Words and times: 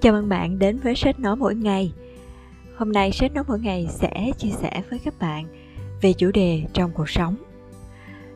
Chào 0.00 0.12
mừng 0.12 0.28
bạn 0.28 0.58
đến 0.58 0.78
với 0.78 0.94
sách 0.96 1.20
nói 1.20 1.36
mỗi 1.36 1.54
ngày. 1.54 1.92
Hôm 2.76 2.92
nay 2.92 3.12
sách 3.12 3.34
nói 3.34 3.44
mỗi 3.48 3.60
ngày 3.60 3.88
sẽ 3.90 4.30
chia 4.38 4.50
sẻ 4.50 4.82
với 4.90 4.98
các 4.98 5.14
bạn 5.20 5.46
về 6.00 6.12
chủ 6.12 6.30
đề 6.34 6.62
trong 6.72 6.90
cuộc 6.94 7.10
sống. 7.10 7.36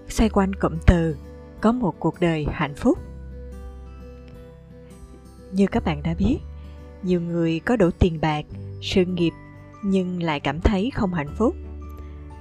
Xoay 0.09 0.31
quanh 0.31 0.55
cụm 0.55 0.73
từ 0.87 1.17
có 1.61 1.73
một 1.73 1.95
cuộc 1.99 2.21
đời 2.21 2.47
hạnh 2.53 2.75
phúc. 2.75 2.99
Như 5.53 5.67
các 5.67 5.85
bạn 5.85 6.03
đã 6.03 6.15
biết, 6.19 6.39
nhiều 7.03 7.21
người 7.21 7.61
có 7.61 7.77
đủ 7.77 7.91
tiền 7.99 8.19
bạc, 8.21 8.45
sự 8.83 9.05
nghiệp 9.05 9.33
nhưng 9.85 10.23
lại 10.23 10.41
cảm 10.41 10.61
thấy 10.61 10.91
không 10.95 11.15
hạnh 11.15 11.35
phúc. 11.37 11.57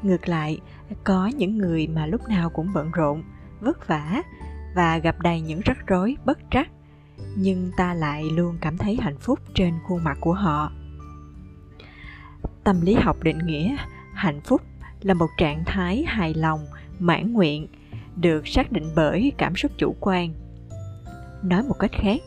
Ngược 0.02 0.28
lại, 0.28 0.60
có 1.04 1.28
những 1.28 1.58
người 1.58 1.88
mà 1.88 2.06
lúc 2.06 2.22
nào 2.30 2.50
cũng 2.50 2.74
bận 2.74 2.92
rộn, 2.92 3.24
vất 3.62 3.88
vả 3.88 4.22
và 4.76 4.98
gặp 4.98 5.22
đầy 5.22 5.42
những 5.42 5.62
rắc 5.66 5.88
rối 5.88 6.18
bất 6.25 6.39
trắc 6.51 6.70
nhưng 7.36 7.71
ta 7.78 7.93
lại 7.93 8.23
luôn 8.29 8.57
cảm 8.61 8.78
thấy 8.78 8.97
hạnh 9.01 9.18
phúc 9.18 9.39
trên 9.55 9.73
khuôn 9.87 10.04
mặt 10.04 10.18
của 10.21 10.33
họ. 10.33 10.71
Tâm 12.64 12.82
lý 12.82 12.93
học 12.93 13.23
định 13.23 13.39
nghĩa 13.45 13.75
hạnh 14.14 14.42
phúc 14.42 14.61
là 15.01 15.14
một 15.14 15.29
trạng 15.37 15.64
thái 15.65 16.04
hài 16.07 16.33
lòng, 16.33 16.65
mãn 17.00 17.33
nguyện, 17.33 17.68
được 18.15 18.47
xác 18.47 18.71
định 18.71 18.92
bởi 18.95 19.32
cảm 19.37 19.55
xúc 19.55 19.71
chủ 19.78 19.95
quan. 20.00 20.33
Nói 21.43 21.64
một 21.64 21.75
cách 21.79 21.92
khác, 21.93 22.21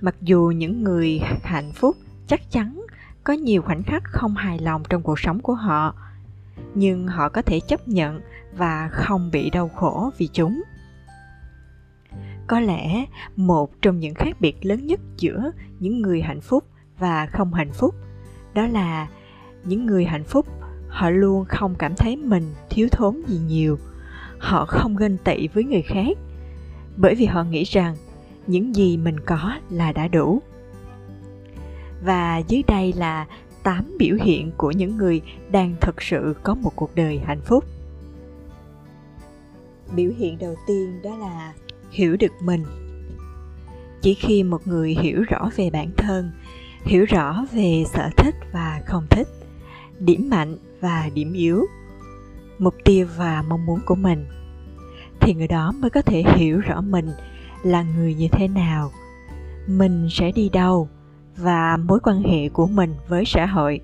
mặc 0.00 0.14
dù 0.20 0.52
những 0.56 0.84
người 0.84 1.20
hạnh 1.42 1.72
phúc 1.72 1.96
chắc 2.26 2.50
chắn 2.50 2.86
có 3.24 3.32
nhiều 3.32 3.62
khoảnh 3.62 3.82
khắc 3.82 4.02
không 4.04 4.34
hài 4.34 4.58
lòng 4.58 4.82
trong 4.88 5.02
cuộc 5.02 5.20
sống 5.20 5.40
của 5.40 5.54
họ, 5.54 5.94
nhưng 6.74 7.06
họ 7.06 7.28
có 7.28 7.42
thể 7.42 7.60
chấp 7.60 7.88
nhận 7.88 8.20
và 8.52 8.88
không 8.92 9.30
bị 9.30 9.50
đau 9.50 9.68
khổ 9.68 10.10
vì 10.18 10.28
chúng 10.32 10.62
có 12.48 12.60
lẽ 12.60 13.04
một 13.36 13.82
trong 13.82 13.98
những 13.98 14.14
khác 14.14 14.40
biệt 14.40 14.56
lớn 14.66 14.86
nhất 14.86 15.00
giữa 15.18 15.52
những 15.80 16.02
người 16.02 16.22
hạnh 16.22 16.40
phúc 16.40 16.64
và 16.98 17.26
không 17.26 17.54
hạnh 17.54 17.72
phúc, 17.72 17.94
đó 18.54 18.66
là 18.66 19.08
những 19.64 19.86
người 19.86 20.04
hạnh 20.04 20.24
phúc, 20.24 20.46
họ 20.88 21.10
luôn 21.10 21.44
không 21.44 21.74
cảm 21.78 21.94
thấy 21.94 22.16
mình 22.16 22.54
thiếu 22.70 22.88
thốn 22.92 23.22
gì 23.26 23.38
nhiều 23.38 23.78
họ 24.38 24.64
không 24.66 24.96
ganh 24.96 25.16
tị 25.16 25.48
với 25.48 25.64
người 25.64 25.82
khác, 25.82 26.18
bởi 26.96 27.14
vì 27.14 27.24
họ 27.24 27.44
nghĩ 27.44 27.64
rằng 27.64 27.96
những 28.46 28.74
gì 28.74 28.96
mình 28.96 29.20
có 29.20 29.52
là 29.70 29.92
đã 29.92 30.08
đủ 30.08 30.42
và 32.04 32.38
dưới 32.38 32.62
đây 32.66 32.92
là 32.92 33.26
8 33.62 33.96
biểu 33.98 34.16
hiện 34.22 34.50
của 34.56 34.70
những 34.70 34.96
người 34.96 35.22
đang 35.50 35.74
thực 35.80 36.02
sự 36.02 36.34
có 36.42 36.54
một 36.54 36.72
cuộc 36.76 36.94
đời 36.94 37.20
hạnh 37.24 37.40
phúc. 37.40 37.64
Biểu 39.96 40.10
hiện 40.18 40.38
đầu 40.38 40.54
tiên 40.66 41.00
đó 41.02 41.16
là 41.16 41.52
hiểu 41.90 42.16
được 42.16 42.32
mình. 42.42 42.64
Chỉ 44.02 44.14
khi 44.14 44.42
một 44.42 44.66
người 44.66 44.96
hiểu 45.00 45.22
rõ 45.22 45.50
về 45.56 45.70
bản 45.70 45.90
thân, 45.96 46.30
hiểu 46.84 47.04
rõ 47.04 47.44
về 47.52 47.84
sở 47.92 48.10
thích 48.16 48.34
và 48.52 48.82
không 48.86 49.06
thích, 49.10 49.28
điểm 49.98 50.30
mạnh 50.30 50.56
và 50.80 51.10
điểm 51.14 51.32
yếu, 51.32 51.66
mục 52.58 52.74
tiêu 52.84 53.06
và 53.16 53.42
mong 53.48 53.66
muốn 53.66 53.80
của 53.86 53.94
mình, 53.94 54.26
thì 55.20 55.34
người 55.34 55.48
đó 55.48 55.72
mới 55.72 55.90
có 55.90 56.02
thể 56.02 56.22
hiểu 56.36 56.60
rõ 56.60 56.80
mình 56.80 57.10
là 57.62 57.82
người 57.82 58.14
như 58.14 58.28
thế 58.32 58.48
nào. 58.48 58.90
Mình 59.66 60.08
sẽ 60.10 60.32
đi 60.32 60.48
đâu 60.48 60.88
và 61.36 61.76
mối 61.76 62.00
quan 62.00 62.22
hệ 62.22 62.48
của 62.48 62.66
mình 62.66 62.94
với 63.08 63.24
xã 63.26 63.46
hội 63.46 63.80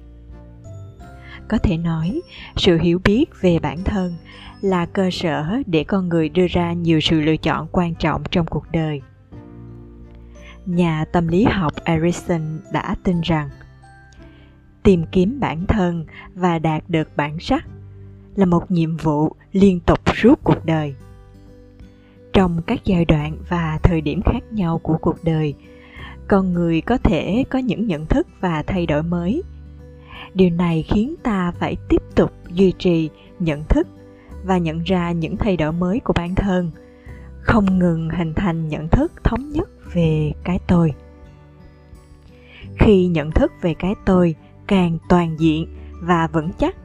có 1.48 1.58
thể 1.58 1.76
nói, 1.76 2.20
sự 2.56 2.78
hiểu 2.78 3.00
biết 3.04 3.26
về 3.40 3.58
bản 3.58 3.84
thân 3.84 4.14
là 4.60 4.86
cơ 4.86 5.10
sở 5.12 5.44
để 5.66 5.84
con 5.84 6.08
người 6.08 6.28
đưa 6.28 6.46
ra 6.46 6.72
nhiều 6.72 7.00
sự 7.00 7.20
lựa 7.20 7.36
chọn 7.36 7.68
quan 7.72 7.94
trọng 7.94 8.22
trong 8.30 8.46
cuộc 8.46 8.64
đời. 8.72 9.00
Nhà 10.66 11.04
tâm 11.12 11.28
lý 11.28 11.44
học 11.44 11.72
Erikson 11.84 12.60
đã 12.72 12.96
tin 13.02 13.20
rằng, 13.20 13.48
tìm 14.82 15.04
kiếm 15.12 15.40
bản 15.40 15.66
thân 15.66 16.06
và 16.34 16.58
đạt 16.58 16.84
được 16.88 17.08
bản 17.16 17.38
sắc 17.40 17.64
là 18.36 18.46
một 18.46 18.70
nhiệm 18.70 18.96
vụ 18.96 19.32
liên 19.52 19.80
tục 19.80 19.98
suốt 20.16 20.40
cuộc 20.44 20.64
đời. 20.64 20.94
Trong 22.32 22.62
các 22.66 22.84
giai 22.84 23.04
đoạn 23.04 23.36
và 23.48 23.78
thời 23.82 24.00
điểm 24.00 24.20
khác 24.24 24.52
nhau 24.52 24.80
của 24.82 24.98
cuộc 25.00 25.24
đời, 25.24 25.54
con 26.28 26.52
người 26.52 26.80
có 26.80 26.98
thể 26.98 27.44
có 27.50 27.58
những 27.58 27.86
nhận 27.86 28.06
thức 28.06 28.26
và 28.40 28.62
thay 28.62 28.86
đổi 28.86 29.02
mới 29.02 29.42
điều 30.34 30.50
này 30.50 30.82
khiến 30.82 31.14
ta 31.22 31.52
phải 31.58 31.76
tiếp 31.88 32.02
tục 32.14 32.32
duy 32.50 32.72
trì 32.78 33.10
nhận 33.38 33.64
thức 33.64 33.86
và 34.44 34.58
nhận 34.58 34.82
ra 34.82 35.12
những 35.12 35.36
thay 35.36 35.56
đổi 35.56 35.72
mới 35.72 36.00
của 36.00 36.12
bản 36.12 36.34
thân. 36.34 36.70
Không 37.40 37.78
ngừng 37.78 38.10
hình 38.10 38.34
thành 38.34 38.68
nhận 38.68 38.88
thức 38.88 39.12
thống 39.24 39.50
nhất 39.52 39.68
về 39.92 40.32
cái 40.44 40.58
tôi. 40.66 40.92
Khi 42.78 43.06
nhận 43.06 43.30
thức 43.30 43.52
về 43.60 43.74
cái 43.78 43.94
tôi 44.04 44.34
càng 44.66 44.98
toàn 45.08 45.36
diện 45.38 45.66
và 46.00 46.26
vững 46.26 46.50
chắc, 46.58 46.76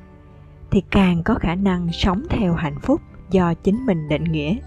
thì 0.72 0.82
càng 0.92 1.24
có 1.24 1.36
khả 1.36 1.56
năng 1.56 1.88
sống 1.92 2.24
theo 2.30 2.54
hạnh 2.54 2.80
phúc 2.82 3.02
do 3.32 3.54
chính 3.54 3.86
mình 3.86 4.10
định 4.10 4.24
nghĩa. 4.24 4.58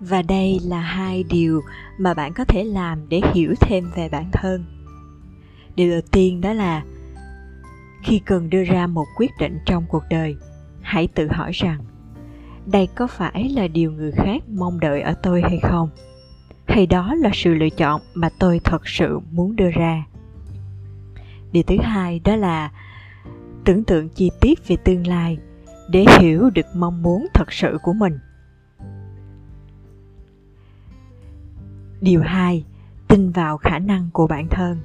Và 0.00 0.22
đây 0.22 0.60
là 0.64 0.80
hai 0.80 1.24
điều 1.30 1.62
mà 1.98 2.14
bạn 2.14 2.32
có 2.32 2.44
thể 2.44 2.64
làm 2.64 3.08
để 3.08 3.20
hiểu 3.34 3.54
thêm 3.60 3.90
về 3.94 4.08
bản 4.08 4.30
thân. 4.32 4.64
Điều 5.76 5.90
đầu 5.90 6.00
tiên 6.10 6.40
đó 6.40 6.52
là 6.52 6.82
khi 8.02 8.18
cần 8.18 8.50
đưa 8.50 8.64
ra 8.64 8.86
một 8.86 9.04
quyết 9.16 9.30
định 9.38 9.58
trong 9.66 9.84
cuộc 9.88 10.02
đời, 10.10 10.36
hãy 10.82 11.08
tự 11.14 11.28
hỏi 11.30 11.52
rằng, 11.52 11.80
đây 12.66 12.88
có 12.94 13.06
phải 13.06 13.48
là 13.48 13.68
điều 13.68 13.92
người 13.92 14.12
khác 14.12 14.42
mong 14.48 14.80
đợi 14.80 15.00
ở 15.00 15.14
tôi 15.22 15.42
hay 15.42 15.58
không? 15.62 15.90
Hay 16.66 16.86
đó 16.86 17.14
là 17.14 17.30
sự 17.34 17.54
lựa 17.54 17.70
chọn 17.70 18.00
mà 18.14 18.28
tôi 18.38 18.60
thật 18.64 18.88
sự 18.88 19.18
muốn 19.30 19.56
đưa 19.56 19.70
ra? 19.70 20.04
Điều 21.52 21.62
thứ 21.62 21.76
hai 21.82 22.20
đó 22.24 22.36
là 22.36 22.72
tưởng 23.64 23.84
tượng 23.84 24.08
chi 24.08 24.30
tiết 24.40 24.68
về 24.68 24.76
tương 24.76 25.06
lai 25.06 25.38
để 25.90 26.04
hiểu 26.18 26.50
được 26.50 26.66
mong 26.76 27.02
muốn 27.02 27.26
thật 27.34 27.52
sự 27.52 27.78
của 27.82 27.92
mình. 27.92 28.18
Điều 32.00 32.20
hai, 32.20 32.64
tin 33.08 33.30
vào 33.30 33.58
khả 33.58 33.78
năng 33.78 34.10
của 34.12 34.26
bản 34.26 34.48
thân. 34.50 34.78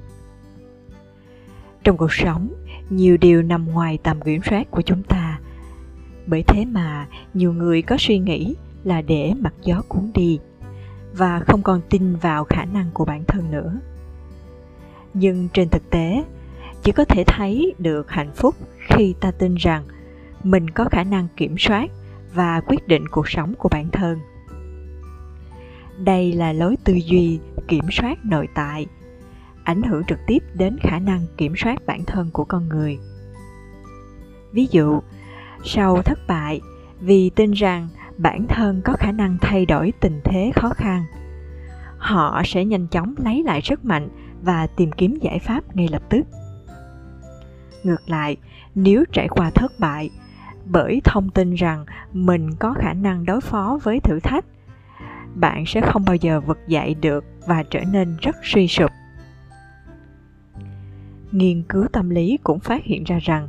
Trong 1.84 1.96
cuộc 1.96 2.12
sống 2.12 2.48
nhiều 2.90 3.16
điều 3.16 3.42
nằm 3.42 3.66
ngoài 3.66 3.98
tầm 4.02 4.20
kiểm 4.20 4.40
soát 4.42 4.70
của 4.70 4.82
chúng 4.82 5.02
ta. 5.02 5.40
Bởi 6.26 6.42
thế 6.42 6.64
mà, 6.64 7.06
nhiều 7.34 7.52
người 7.52 7.82
có 7.82 7.96
suy 7.98 8.18
nghĩ 8.18 8.54
là 8.84 9.02
để 9.02 9.32
mặc 9.40 9.54
gió 9.62 9.82
cuốn 9.88 10.10
đi 10.14 10.38
và 11.16 11.40
không 11.40 11.62
còn 11.62 11.80
tin 11.90 12.16
vào 12.16 12.44
khả 12.44 12.64
năng 12.64 12.90
của 12.92 13.04
bản 13.04 13.24
thân 13.24 13.50
nữa. 13.50 13.80
Nhưng 15.14 15.48
trên 15.52 15.68
thực 15.68 15.90
tế, 15.90 16.24
chỉ 16.82 16.92
có 16.92 17.04
thể 17.04 17.24
thấy 17.26 17.74
được 17.78 18.10
hạnh 18.10 18.30
phúc 18.34 18.54
khi 18.88 19.14
ta 19.20 19.30
tin 19.30 19.54
rằng 19.54 19.84
mình 20.42 20.70
có 20.70 20.84
khả 20.84 21.04
năng 21.04 21.28
kiểm 21.36 21.54
soát 21.58 21.90
và 22.34 22.60
quyết 22.60 22.88
định 22.88 23.08
cuộc 23.08 23.28
sống 23.28 23.54
của 23.58 23.68
bản 23.68 23.88
thân. 23.92 24.18
Đây 25.98 26.32
là 26.32 26.52
lối 26.52 26.76
tư 26.84 26.92
duy 26.92 27.38
kiểm 27.68 27.84
soát 27.90 28.24
nội 28.24 28.48
tại 28.54 28.86
ảnh 29.64 29.82
hưởng 29.82 30.04
trực 30.04 30.18
tiếp 30.26 30.38
đến 30.54 30.76
khả 30.82 30.98
năng 30.98 31.26
kiểm 31.36 31.54
soát 31.56 31.86
bản 31.86 32.04
thân 32.04 32.30
của 32.32 32.44
con 32.44 32.68
người. 32.68 32.98
Ví 34.52 34.68
dụ, 34.70 35.00
sau 35.64 36.02
thất 36.02 36.18
bại, 36.28 36.60
vì 37.00 37.30
tin 37.30 37.52
rằng 37.52 37.88
bản 38.16 38.46
thân 38.48 38.82
có 38.84 38.92
khả 38.92 39.12
năng 39.12 39.38
thay 39.40 39.66
đổi 39.66 39.92
tình 40.00 40.20
thế 40.24 40.52
khó 40.54 40.68
khăn, 40.68 41.04
họ 41.98 42.42
sẽ 42.44 42.64
nhanh 42.64 42.86
chóng 42.86 43.14
lấy 43.18 43.42
lại 43.42 43.60
sức 43.62 43.84
mạnh 43.84 44.08
và 44.42 44.66
tìm 44.66 44.92
kiếm 44.92 45.18
giải 45.20 45.38
pháp 45.38 45.76
ngay 45.76 45.88
lập 45.88 46.02
tức. 46.08 46.26
Ngược 47.82 48.08
lại, 48.10 48.36
nếu 48.74 49.04
trải 49.12 49.28
qua 49.28 49.50
thất 49.50 49.72
bại, 49.78 50.10
bởi 50.64 51.00
thông 51.04 51.30
tin 51.30 51.54
rằng 51.54 51.84
mình 52.12 52.54
có 52.54 52.74
khả 52.78 52.92
năng 52.92 53.24
đối 53.24 53.40
phó 53.40 53.78
với 53.82 54.00
thử 54.00 54.20
thách, 54.20 54.44
bạn 55.34 55.66
sẽ 55.66 55.80
không 55.80 56.04
bao 56.04 56.16
giờ 56.16 56.40
vực 56.40 56.58
dậy 56.66 56.94
được 56.94 57.24
và 57.46 57.62
trở 57.70 57.80
nên 57.92 58.16
rất 58.20 58.36
suy 58.42 58.68
sụp 58.68 58.90
nghiên 61.34 61.62
cứu 61.62 61.86
tâm 61.92 62.10
lý 62.10 62.38
cũng 62.44 62.60
phát 62.60 62.84
hiện 62.84 63.04
ra 63.04 63.18
rằng, 63.22 63.48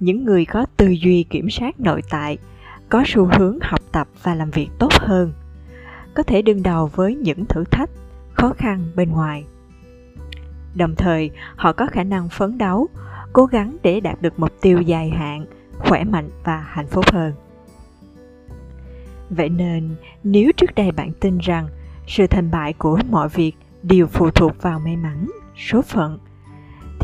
những 0.00 0.24
người 0.24 0.44
có 0.44 0.66
tư 0.76 0.88
duy 0.88 1.22
kiểm 1.22 1.50
soát 1.50 1.80
nội 1.80 2.02
tại, 2.10 2.38
có 2.88 3.02
xu 3.06 3.24
hướng 3.24 3.58
học 3.62 3.80
tập 3.92 4.08
và 4.22 4.34
làm 4.34 4.50
việc 4.50 4.68
tốt 4.78 4.92
hơn, 4.92 5.32
có 6.14 6.22
thể 6.22 6.42
đương 6.42 6.62
đầu 6.62 6.86
với 6.86 7.14
những 7.14 7.46
thử 7.46 7.64
thách, 7.64 7.90
khó 8.32 8.52
khăn 8.58 8.84
bên 8.96 9.10
ngoài. 9.10 9.44
Đồng 10.74 10.94
thời, 10.94 11.30
họ 11.56 11.72
có 11.72 11.86
khả 11.86 12.04
năng 12.04 12.28
phấn 12.28 12.58
đấu, 12.58 12.88
cố 13.32 13.46
gắng 13.46 13.76
để 13.82 14.00
đạt 14.00 14.22
được 14.22 14.38
mục 14.38 14.52
tiêu 14.60 14.80
dài 14.80 15.10
hạn, 15.10 15.46
khỏe 15.78 16.04
mạnh 16.04 16.30
và 16.44 16.66
hạnh 16.68 16.86
phúc 16.86 17.04
hơn. 17.12 17.32
Vậy 19.30 19.48
nên, 19.48 19.96
nếu 20.24 20.50
trước 20.56 20.74
đây 20.74 20.92
bạn 20.92 21.12
tin 21.20 21.38
rằng 21.38 21.68
sự 22.06 22.26
thành 22.26 22.50
bại 22.50 22.72
của 22.72 22.98
mọi 23.10 23.28
việc 23.28 23.52
đều 23.82 24.06
phụ 24.06 24.30
thuộc 24.30 24.62
vào 24.62 24.78
may 24.78 24.96
mắn, 24.96 25.30
số 25.56 25.82
phận 25.82 26.18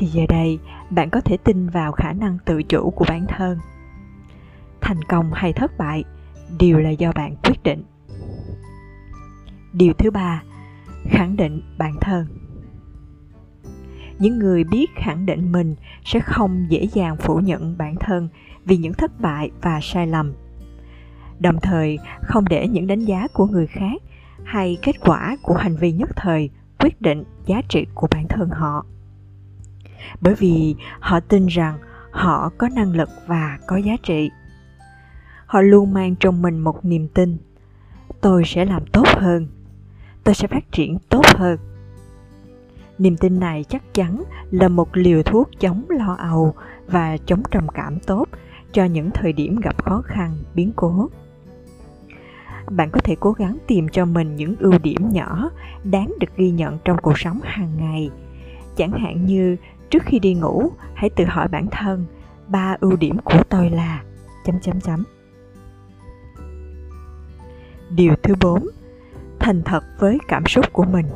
thì 0.05 0.11
giờ 0.11 0.27
đây, 0.29 0.59
bạn 0.91 1.11
có 1.11 1.21
thể 1.21 1.37
tin 1.37 1.69
vào 1.69 1.93
khả 1.93 2.13
năng 2.13 2.39
tự 2.45 2.63
chủ 2.63 2.91
của 2.91 3.05
bản 3.09 3.27
thân. 3.29 3.59
Thành 4.81 5.03
công 5.05 5.31
hay 5.33 5.53
thất 5.53 5.79
bại 5.79 6.05
đều 6.59 6.79
là 6.79 6.91
do 6.91 7.13
bạn 7.13 7.37
quyết 7.43 7.63
định. 7.63 7.85
Điều 9.73 9.93
thứ 9.93 10.11
ba, 10.11 10.43
khẳng 11.05 11.37
định 11.37 11.63
bản 11.79 11.93
thân. 12.01 12.27
Những 14.19 14.39
người 14.39 14.65
biết 14.65 14.87
khẳng 14.97 15.27
định 15.27 15.53
mình 15.53 15.75
sẽ 16.05 16.21
không 16.21 16.67
dễ 16.69 16.89
dàng 16.93 17.17
phủ 17.17 17.37
nhận 17.39 17.79
bản 17.79 17.97
thân 18.01 18.29
vì 18.65 18.77
những 18.77 18.95
thất 18.95 19.21
bại 19.21 19.51
và 19.63 19.81
sai 19.83 20.07
lầm. 20.07 20.33
Đồng 21.39 21.57
thời, 21.63 21.99
không 22.23 22.45
để 22.49 22.69
những 22.69 22.87
đánh 22.87 23.05
giá 23.05 23.29
của 23.33 23.47
người 23.47 23.67
khác 23.67 24.03
hay 24.45 24.79
kết 24.83 25.01
quả 25.01 25.37
của 25.43 25.55
hành 25.55 25.77
vi 25.77 25.93
nhất 25.93 26.11
thời 26.17 26.51
quyết 26.79 27.01
định 27.01 27.25
giá 27.47 27.63
trị 27.69 27.87
của 27.95 28.07
bản 28.11 28.29
thân 28.29 28.49
họ 28.51 28.87
bởi 30.21 30.35
vì 30.35 30.75
họ 31.01 31.21
tin 31.21 31.47
rằng 31.47 31.79
họ 32.11 32.51
có 32.59 32.69
năng 32.69 32.97
lực 32.97 33.09
và 33.27 33.59
có 33.67 33.77
giá 33.77 33.97
trị. 34.03 34.31
Họ 35.47 35.61
luôn 35.61 35.93
mang 35.93 36.15
trong 36.21 36.43
mình 36.43 36.59
một 36.59 36.85
niềm 36.85 37.09
tin, 37.09 37.37
tôi 38.21 38.43
sẽ 38.47 38.65
làm 38.65 38.87
tốt 38.87 39.07
hơn, 39.09 39.47
tôi 40.25 40.35
sẽ 40.35 40.49
phát 40.49 40.73
triển 40.73 40.99
tốt 41.09 41.27
hơn. 41.27 41.59
Niềm 42.99 43.17
tin 43.17 43.41
này 43.41 43.65
chắc 43.69 43.95
chắn 43.95 44.23
là 44.51 44.69
một 44.69 44.89
liều 44.93 45.23
thuốc 45.23 45.51
chống 45.61 45.85
lo 45.89 46.15
âu 46.15 46.55
và 46.87 47.17
chống 47.27 47.43
trầm 47.51 47.69
cảm 47.69 47.99
tốt 48.01 48.29
cho 48.73 48.85
những 48.85 49.11
thời 49.11 49.33
điểm 49.33 49.61
gặp 49.61 49.85
khó 49.85 50.03
khăn, 50.05 50.37
biến 50.55 50.73
cố. 50.77 51.09
Bạn 52.71 52.91
có 52.91 53.01
thể 53.01 53.17
cố 53.21 53.33
gắng 53.33 53.59
tìm 53.67 53.89
cho 53.89 54.05
mình 54.05 54.37
những 54.37 54.57
ưu 54.59 54.79
điểm 54.83 55.09
nhỏ 55.13 55.51
đáng 55.85 56.13
được 56.21 56.37
ghi 56.37 56.51
nhận 56.51 56.79
trong 56.85 56.97
cuộc 57.03 57.19
sống 57.19 57.41
hàng 57.43 57.73
ngày, 57.77 58.11
chẳng 58.77 58.93
hạn 58.93 59.27
như 59.27 59.57
trước 59.95 60.03
khi 60.07 60.19
đi 60.19 60.35
ngủ, 60.35 60.71
hãy 60.95 61.11
tự 61.11 61.25
hỏi 61.25 61.49
bản 61.49 61.67
thân, 61.71 62.07
ba 62.49 62.77
ưu 62.81 62.97
điểm 62.97 63.19
của 63.25 63.43
tôi 63.49 63.71
là, 63.71 64.03
chấm 64.45 64.61
chấm 64.61 64.81
chấm. 64.81 65.05
Điều 67.91 68.15
thứ 68.23 68.35
bốn, 68.41 68.67
thành 69.39 69.63
thật 69.63 69.85
với 69.99 70.19
cảm 70.29 70.47
xúc 70.47 70.65
của 70.73 70.85
mình. 70.85 71.07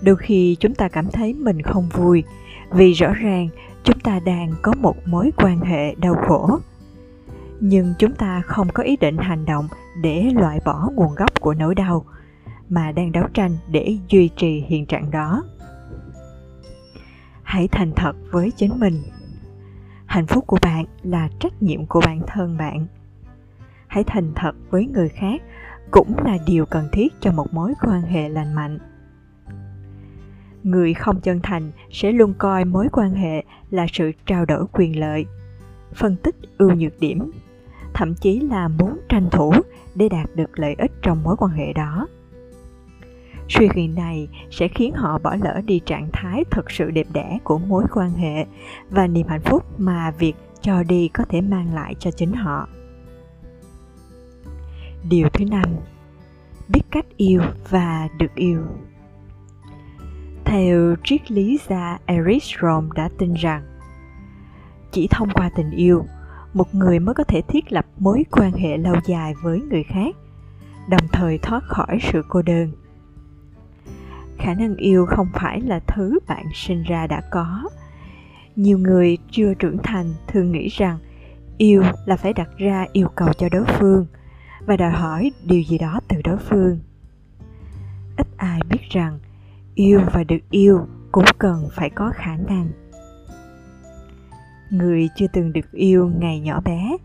Đôi 0.00 0.16
khi 0.16 0.56
chúng 0.60 0.74
ta 0.74 0.88
cảm 0.88 1.08
thấy 1.12 1.34
mình 1.34 1.62
không 1.62 1.88
vui, 1.88 2.24
vì 2.70 2.92
rõ 2.92 3.12
ràng 3.12 3.48
chúng 3.84 4.00
ta 4.00 4.20
đang 4.20 4.54
có 4.62 4.72
một 4.78 4.96
mối 5.06 5.30
quan 5.36 5.60
hệ 5.60 5.94
đau 5.94 6.14
khổ. 6.28 6.58
Nhưng 7.60 7.94
chúng 7.98 8.12
ta 8.12 8.42
không 8.46 8.68
có 8.74 8.82
ý 8.82 8.96
định 8.96 9.16
hành 9.18 9.44
động 9.44 9.68
để 10.02 10.30
loại 10.34 10.60
bỏ 10.64 10.90
nguồn 10.94 11.14
gốc 11.14 11.40
của 11.40 11.54
nỗi 11.54 11.74
đau, 11.74 12.04
mà 12.68 12.92
đang 12.92 13.12
đấu 13.12 13.24
tranh 13.34 13.56
để 13.70 13.96
duy 14.08 14.28
trì 14.36 14.64
hiện 14.68 14.86
trạng 14.86 15.10
đó 15.10 15.42
hãy 17.48 17.68
thành 17.68 17.92
thật 17.96 18.12
với 18.30 18.50
chính 18.56 18.80
mình. 18.80 19.02
Hạnh 20.06 20.26
phúc 20.26 20.44
của 20.46 20.58
bạn 20.62 20.84
là 21.02 21.28
trách 21.40 21.62
nhiệm 21.62 21.86
của 21.86 22.00
bản 22.06 22.20
thân 22.26 22.56
bạn. 22.56 22.86
Hãy 23.86 24.04
thành 24.04 24.32
thật 24.34 24.52
với 24.70 24.86
người 24.86 25.08
khác 25.08 25.42
cũng 25.90 26.14
là 26.24 26.38
điều 26.46 26.66
cần 26.66 26.88
thiết 26.92 27.12
cho 27.20 27.32
một 27.32 27.54
mối 27.54 27.72
quan 27.82 28.02
hệ 28.02 28.28
lành 28.28 28.54
mạnh. 28.54 28.78
Người 30.62 30.94
không 30.94 31.20
chân 31.20 31.40
thành 31.42 31.72
sẽ 31.90 32.12
luôn 32.12 32.34
coi 32.38 32.64
mối 32.64 32.88
quan 32.92 33.14
hệ 33.14 33.44
là 33.70 33.86
sự 33.92 34.12
trao 34.26 34.44
đổi 34.44 34.66
quyền 34.72 35.00
lợi, 35.00 35.26
phân 35.94 36.16
tích 36.16 36.36
ưu 36.58 36.74
nhược 36.74 37.00
điểm, 37.00 37.30
thậm 37.94 38.14
chí 38.14 38.40
là 38.40 38.68
muốn 38.68 39.00
tranh 39.08 39.28
thủ 39.30 39.52
để 39.94 40.08
đạt 40.08 40.36
được 40.36 40.58
lợi 40.58 40.74
ích 40.78 40.92
trong 41.02 41.22
mối 41.22 41.36
quan 41.38 41.52
hệ 41.52 41.72
đó 41.72 42.06
suy 43.48 43.68
nghĩ 43.74 43.86
này 43.86 44.28
sẽ 44.50 44.68
khiến 44.68 44.92
họ 44.92 45.18
bỏ 45.18 45.36
lỡ 45.42 45.60
đi 45.64 45.80
trạng 45.86 46.08
thái 46.12 46.44
thật 46.50 46.70
sự 46.70 46.90
đẹp 46.90 47.06
đẽ 47.12 47.38
của 47.44 47.58
mối 47.58 47.84
quan 47.92 48.10
hệ 48.10 48.46
và 48.90 49.06
niềm 49.06 49.26
hạnh 49.26 49.42
phúc 49.44 49.64
mà 49.78 50.10
việc 50.10 50.34
cho 50.60 50.82
đi 50.82 51.08
có 51.08 51.24
thể 51.28 51.40
mang 51.40 51.74
lại 51.74 51.94
cho 51.98 52.10
chính 52.10 52.32
họ. 52.32 52.68
Điều 55.08 55.28
thứ 55.32 55.44
năm, 55.44 55.76
biết 56.68 56.80
cách 56.90 57.06
yêu 57.16 57.42
và 57.70 58.08
được 58.18 58.34
yêu. 58.34 58.62
Theo 60.44 60.94
triết 61.04 61.30
lý 61.30 61.58
gia 61.68 61.98
Eric 62.06 62.42
Fromm 62.42 62.92
đã 62.92 63.08
tin 63.18 63.34
rằng, 63.34 63.62
chỉ 64.92 65.08
thông 65.10 65.28
qua 65.30 65.50
tình 65.56 65.70
yêu, 65.70 66.04
một 66.54 66.74
người 66.74 66.98
mới 66.98 67.14
có 67.14 67.24
thể 67.24 67.42
thiết 67.48 67.72
lập 67.72 67.86
mối 67.98 68.24
quan 68.30 68.52
hệ 68.52 68.76
lâu 68.76 68.94
dài 69.06 69.34
với 69.42 69.60
người 69.60 69.82
khác, 69.82 70.16
đồng 70.88 71.08
thời 71.12 71.38
thoát 71.38 71.64
khỏi 71.64 71.98
sự 72.12 72.22
cô 72.28 72.42
đơn 72.42 72.72
khả 74.38 74.54
năng 74.54 74.76
yêu 74.76 75.06
không 75.06 75.28
phải 75.34 75.60
là 75.60 75.80
thứ 75.86 76.18
bạn 76.28 76.44
sinh 76.54 76.82
ra 76.82 77.06
đã 77.06 77.20
có. 77.30 77.68
Nhiều 78.56 78.78
người 78.78 79.18
chưa 79.30 79.54
trưởng 79.54 79.78
thành 79.82 80.14
thường 80.28 80.52
nghĩ 80.52 80.68
rằng 80.68 80.98
yêu 81.58 81.82
là 82.06 82.16
phải 82.16 82.32
đặt 82.32 82.48
ra 82.58 82.86
yêu 82.92 83.08
cầu 83.14 83.32
cho 83.32 83.48
đối 83.48 83.64
phương 83.64 84.06
và 84.66 84.76
đòi 84.76 84.90
hỏi 84.90 85.32
điều 85.44 85.62
gì 85.62 85.78
đó 85.78 86.00
từ 86.08 86.16
đối 86.24 86.36
phương. 86.36 86.78
Ít 88.16 88.26
ai 88.36 88.60
biết 88.70 88.80
rằng 88.90 89.18
yêu 89.74 90.00
và 90.12 90.24
được 90.24 90.50
yêu 90.50 90.86
cũng 91.12 91.24
cần 91.38 91.68
phải 91.72 91.90
có 91.90 92.10
khả 92.14 92.36
năng. 92.36 92.68
Người 94.70 95.08
chưa 95.16 95.26
từng 95.32 95.52
được 95.52 95.72
yêu 95.72 96.10
ngày 96.18 96.40
nhỏ 96.40 96.60
bé, 96.60 96.96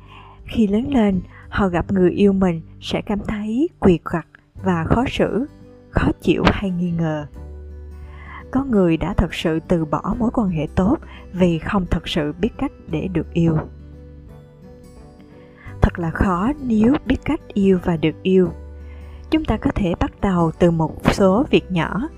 khi 0.46 0.68
lớn 0.68 0.94
lên, 0.94 1.22
họ 1.50 1.68
gặp 1.68 1.92
người 1.92 2.12
yêu 2.12 2.34
mình 2.34 2.62
sẽ 2.82 3.02
cảm 3.02 3.20
thấy 3.28 3.70
quỳ 3.80 3.98
quặt 3.98 4.28
và 4.64 4.84
khó 4.84 5.04
xử 5.08 5.46
khó 5.94 6.12
chịu 6.22 6.44
hay 6.46 6.72
nghi 6.72 6.92
ngờ. 6.92 7.26
Có 8.52 8.64
người 8.64 8.98
đã 8.98 9.14
thật 9.14 9.34
sự 9.34 9.60
từ 9.68 9.86
bỏ 9.86 10.16
mối 10.20 10.30
quan 10.34 10.50
hệ 10.50 10.68
tốt 10.76 10.98
vì 11.34 11.60
không 11.60 11.86
thật 11.92 12.08
sự 12.08 12.34
biết 12.42 12.50
cách 12.58 12.72
để 12.88 13.08
được 13.08 13.34
yêu. 13.34 13.58
Thật 15.82 16.00
là 16.00 16.12
khó 16.12 16.52
nếu 16.62 16.94
biết 17.06 17.18
cách 17.26 17.42
yêu 17.54 17.80
và 17.84 17.98
được 17.98 18.24
yêu. 18.24 18.50
Chúng 19.30 19.46
ta 19.46 19.58
có 19.58 19.72
thể 19.76 19.94
bắt 20.00 20.22
đầu 20.22 20.52
từ 20.60 20.72
một 20.72 21.14
số 21.14 21.46
việc 21.50 21.72
nhỏ, 21.72 22.10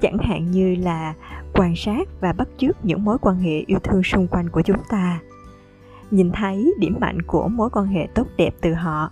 chẳng 0.00 0.18
hạn 0.18 0.50
như 0.50 0.74
là 0.74 1.14
quan 1.54 1.76
sát 1.76 2.08
và 2.20 2.32
bắt 2.32 2.48
chước 2.58 2.84
những 2.84 3.04
mối 3.04 3.18
quan 3.18 3.36
hệ 3.36 3.64
yêu 3.66 3.78
thương 3.82 4.02
xung 4.02 4.28
quanh 4.28 4.48
của 4.50 4.62
chúng 4.62 4.78
ta. 4.88 5.20
Nhìn 6.10 6.32
thấy 6.32 6.74
điểm 6.78 6.96
mạnh 7.00 7.22
của 7.22 7.48
mối 7.48 7.70
quan 7.70 7.86
hệ 7.86 8.08
tốt 8.14 8.26
đẹp 8.36 8.54
từ 8.60 8.74
họ 8.74 9.10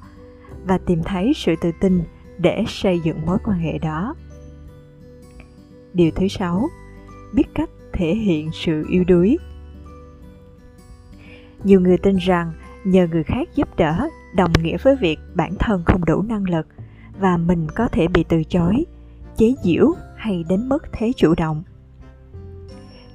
và 0.64 0.78
tìm 0.78 1.02
thấy 1.02 1.32
sự 1.36 1.54
tự 1.60 1.72
tin 1.80 2.02
để 2.38 2.64
xây 2.68 3.00
dựng 3.00 3.26
mối 3.26 3.38
quan 3.44 3.58
hệ 3.58 3.78
đó. 3.78 4.14
Điều 5.94 6.10
thứ 6.10 6.28
sáu, 6.28 6.68
biết 7.34 7.44
cách 7.54 7.70
thể 7.92 8.14
hiện 8.14 8.50
sự 8.52 8.84
yêu 8.90 9.04
đuối. 9.04 9.38
Nhiều 11.64 11.80
người 11.80 11.98
tin 11.98 12.16
rằng 12.16 12.52
nhờ 12.84 13.06
người 13.10 13.24
khác 13.24 13.48
giúp 13.54 13.76
đỡ, 13.76 14.08
đồng 14.36 14.52
nghĩa 14.62 14.76
với 14.82 14.96
việc 14.96 15.18
bản 15.34 15.54
thân 15.58 15.82
không 15.86 16.04
đủ 16.04 16.22
năng 16.22 16.50
lực 16.50 16.66
và 17.20 17.36
mình 17.36 17.66
có 17.74 17.88
thể 17.88 18.08
bị 18.08 18.24
từ 18.28 18.44
chối, 18.44 18.84
chế 19.36 19.54
giễu 19.64 19.94
hay 20.16 20.44
đến 20.48 20.68
mức 20.68 20.82
thế 20.92 21.12
chủ 21.16 21.34
động. 21.36 21.62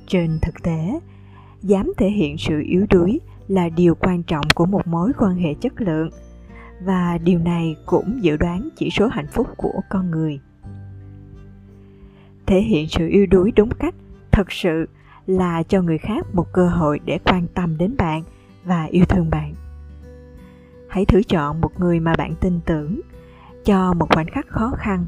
Trên 0.07 0.39
thực 0.41 0.63
tế, 0.63 0.99
dám 1.61 1.91
thể 1.97 2.09
hiện 2.09 2.37
sự 2.37 2.61
yếu 2.65 2.85
đuối 2.89 3.19
là 3.47 3.69
điều 3.69 3.95
quan 3.95 4.23
trọng 4.23 4.45
của 4.55 4.65
một 4.65 4.87
mối 4.87 5.11
quan 5.17 5.35
hệ 5.35 5.53
chất 5.53 5.81
lượng 5.81 6.09
và 6.81 7.17
điều 7.17 7.39
này 7.39 7.75
cũng 7.85 8.23
dự 8.23 8.37
đoán 8.37 8.69
chỉ 8.75 8.89
số 8.89 9.07
hạnh 9.07 9.27
phúc 9.31 9.47
của 9.57 9.81
con 9.89 10.11
người. 10.11 10.39
Thể 12.45 12.61
hiện 12.61 12.87
sự 12.89 13.07
yêu 13.07 13.25
đuối 13.25 13.51
đúng 13.55 13.69
cách, 13.79 13.95
thật 14.31 14.51
sự 14.51 14.85
là 15.27 15.63
cho 15.63 15.81
người 15.81 15.97
khác 15.97 16.25
một 16.33 16.53
cơ 16.53 16.67
hội 16.69 16.99
để 17.05 17.19
quan 17.25 17.47
tâm 17.53 17.77
đến 17.77 17.95
bạn 17.97 18.23
và 18.63 18.83
yêu 18.83 19.05
thương 19.05 19.29
bạn. 19.29 19.53
Hãy 20.89 21.05
thử 21.05 21.23
chọn 21.23 21.61
một 21.61 21.79
người 21.79 21.99
mà 21.99 22.15
bạn 22.17 22.35
tin 22.41 22.59
tưởng, 22.65 23.01
cho 23.65 23.93
một 23.93 24.07
khoảnh 24.13 24.27
khắc 24.27 24.47
khó 24.47 24.71
khăn. 24.77 25.05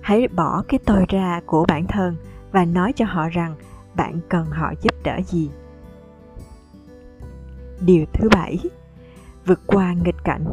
Hãy 0.00 0.28
bỏ 0.28 0.62
cái 0.68 0.80
tôi 0.86 1.04
ra 1.08 1.40
của 1.46 1.64
bản 1.68 1.86
thân 1.86 2.16
và 2.52 2.64
nói 2.64 2.92
cho 2.92 3.04
họ 3.04 3.28
rằng 3.28 3.54
bạn 3.94 4.20
cần 4.28 4.46
họ 4.46 4.72
giúp 4.82 4.94
đỡ 5.04 5.20
gì. 5.26 5.50
Điều 7.80 8.04
thứ 8.12 8.28
bảy, 8.28 8.58
vượt 9.46 9.60
qua 9.66 9.92
nghịch 10.04 10.24
cảnh 10.24 10.44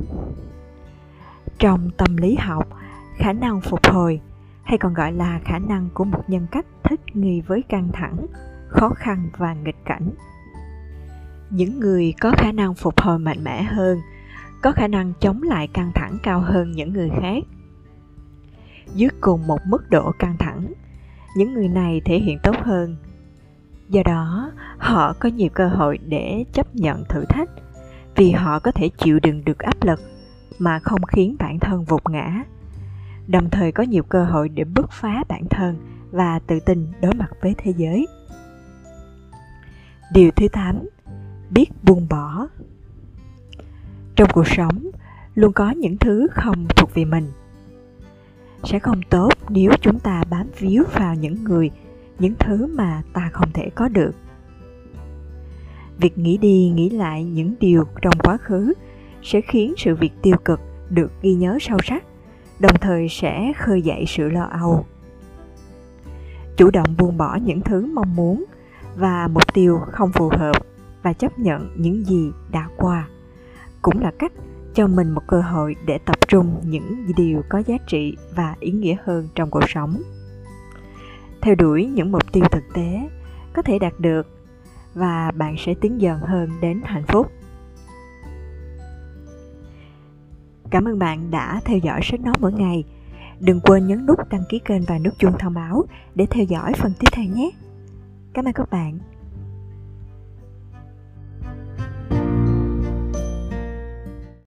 trong 1.61 1.89
tâm 1.97 2.17
lý 2.17 2.35
học, 2.35 2.67
khả 3.15 3.33
năng 3.33 3.61
phục 3.61 3.79
hồi, 3.87 4.21
hay 4.63 4.77
còn 4.77 4.93
gọi 4.93 5.13
là 5.13 5.39
khả 5.43 5.59
năng 5.59 5.89
của 5.93 6.03
một 6.03 6.23
nhân 6.27 6.47
cách 6.51 6.65
thích 6.83 6.99
nghi 7.13 7.41
với 7.41 7.61
căng 7.69 7.89
thẳng, 7.93 8.25
khó 8.67 8.89
khăn 8.89 9.29
và 9.37 9.53
nghịch 9.53 9.85
cảnh. 9.85 10.09
Những 11.49 11.79
người 11.79 12.13
có 12.21 12.31
khả 12.37 12.51
năng 12.51 12.73
phục 12.73 13.01
hồi 13.01 13.19
mạnh 13.19 13.43
mẽ 13.43 13.63
hơn, 13.63 13.99
có 14.61 14.71
khả 14.71 14.87
năng 14.87 15.13
chống 15.19 15.43
lại 15.43 15.67
căng 15.67 15.91
thẳng 15.95 16.17
cao 16.23 16.39
hơn 16.39 16.71
những 16.71 16.93
người 16.93 17.09
khác. 17.21 17.43
Dưới 18.95 19.09
cùng 19.21 19.47
một 19.47 19.59
mức 19.65 19.89
độ 19.89 20.11
căng 20.19 20.37
thẳng, 20.39 20.73
những 21.37 21.53
người 21.53 21.67
này 21.67 22.01
thể 22.05 22.19
hiện 22.19 22.37
tốt 22.43 22.55
hơn. 22.63 22.95
Do 23.89 24.03
đó, 24.05 24.51
họ 24.77 25.13
có 25.19 25.29
nhiều 25.29 25.49
cơ 25.53 25.67
hội 25.67 25.97
để 25.97 26.45
chấp 26.53 26.75
nhận 26.75 27.03
thử 27.09 27.25
thách, 27.29 27.49
vì 28.15 28.31
họ 28.31 28.59
có 28.59 28.71
thể 28.71 28.89
chịu 28.97 29.19
đựng 29.19 29.45
được 29.45 29.59
áp 29.59 29.83
lực 29.83 30.10
mà 30.61 30.79
không 30.79 31.03
khiến 31.03 31.35
bản 31.39 31.59
thân 31.59 31.83
vụt 31.83 32.09
ngã. 32.09 32.43
Đồng 33.27 33.49
thời 33.49 33.71
có 33.71 33.83
nhiều 33.83 34.03
cơ 34.03 34.23
hội 34.23 34.49
để 34.49 34.63
bứt 34.63 34.91
phá 34.91 35.23
bản 35.29 35.43
thân 35.49 35.75
và 36.11 36.39
tự 36.39 36.59
tin 36.59 36.87
đối 37.01 37.13
mặt 37.13 37.29
với 37.41 37.55
thế 37.57 37.73
giới. 37.77 38.07
Điều 40.13 40.31
thứ 40.31 40.47
8 40.47 40.89
biết 41.49 41.65
buông 41.83 42.07
bỏ. 42.09 42.47
Trong 44.15 44.29
cuộc 44.33 44.47
sống, 44.47 44.89
luôn 45.35 45.53
có 45.53 45.71
những 45.71 45.97
thứ 45.97 46.27
không 46.31 46.67
thuộc 46.75 46.93
về 46.93 47.05
mình. 47.05 47.31
Sẽ 48.63 48.79
không 48.79 49.01
tốt 49.09 49.33
nếu 49.49 49.71
chúng 49.81 49.99
ta 49.99 50.23
bám 50.29 50.47
víu 50.59 50.83
vào 50.93 51.15
những 51.15 51.43
người, 51.43 51.71
những 52.19 52.33
thứ 52.39 52.67
mà 52.67 53.03
ta 53.13 53.29
không 53.33 53.51
thể 53.53 53.69
có 53.75 53.87
được. 53.87 54.11
Việc 55.97 56.17
nghĩ 56.17 56.37
đi 56.37 56.71
nghĩ 56.75 56.89
lại 56.89 57.23
những 57.23 57.53
điều 57.59 57.83
trong 58.01 58.13
quá 58.23 58.37
khứ 58.37 58.73
sẽ 59.23 59.41
khiến 59.41 59.73
sự 59.77 59.95
việc 59.95 60.11
tiêu 60.21 60.35
cực 60.45 60.59
được 60.89 61.11
ghi 61.21 61.33
nhớ 61.33 61.57
sâu 61.61 61.77
sắc, 61.83 62.03
đồng 62.59 62.75
thời 62.81 63.09
sẽ 63.09 63.53
khơi 63.57 63.81
dậy 63.81 64.05
sự 64.07 64.29
lo 64.29 64.43
âu. 64.43 64.85
Chủ 66.57 66.71
động 66.71 66.95
buông 66.97 67.17
bỏ 67.17 67.35
những 67.35 67.61
thứ 67.61 67.85
mong 67.93 68.15
muốn 68.15 68.45
và 68.95 69.27
mục 69.27 69.53
tiêu 69.53 69.79
không 69.91 70.11
phù 70.11 70.29
hợp 70.29 70.55
và 71.03 71.13
chấp 71.13 71.39
nhận 71.39 71.69
những 71.75 72.05
gì 72.05 72.31
đã 72.51 72.69
qua 72.77 73.07
cũng 73.81 74.01
là 74.01 74.11
cách 74.19 74.31
cho 74.73 74.87
mình 74.87 75.11
một 75.11 75.27
cơ 75.27 75.41
hội 75.41 75.75
để 75.85 75.97
tập 75.97 76.17
trung 76.27 76.61
những 76.63 77.05
điều 77.17 77.41
có 77.49 77.63
giá 77.67 77.75
trị 77.87 78.17
và 78.35 78.55
ý 78.59 78.71
nghĩa 78.71 78.95
hơn 79.03 79.27
trong 79.35 79.49
cuộc 79.49 79.69
sống. 79.69 80.01
Theo 81.41 81.55
đuổi 81.55 81.85
những 81.85 82.11
mục 82.11 82.31
tiêu 82.31 82.43
thực 82.51 82.63
tế 82.73 83.09
có 83.53 83.61
thể 83.61 83.79
đạt 83.79 83.93
được 83.99 84.27
và 84.93 85.31
bạn 85.31 85.55
sẽ 85.57 85.73
tiến 85.73 86.01
dần 86.01 86.19
hơn 86.19 86.49
đến 86.61 86.81
hạnh 86.85 87.03
phúc. 87.07 87.31
Cảm 90.71 90.85
ơn 90.85 90.99
bạn 90.99 91.31
đã 91.31 91.61
theo 91.65 91.77
dõi 91.77 91.99
sách 92.03 92.19
nói 92.19 92.35
mỗi 92.39 92.53
ngày. 92.53 92.83
Đừng 93.39 93.59
quên 93.59 93.87
nhấn 93.87 94.05
nút 94.05 94.29
đăng 94.29 94.43
ký 94.49 94.59
kênh 94.65 94.81
và 94.87 94.99
nút 94.99 95.13
chuông 95.17 95.37
thông 95.39 95.53
báo 95.53 95.83
để 96.15 96.25
theo 96.29 96.43
dõi 96.43 96.73
phần 96.73 96.93
tiếp 96.99 97.07
theo 97.11 97.25
nhé. 97.25 97.51
Cảm 98.33 98.45
ơn 98.45 98.53
các 98.53 98.69
bạn. 98.71 98.99